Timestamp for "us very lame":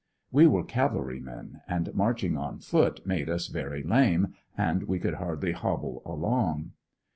3.29-4.33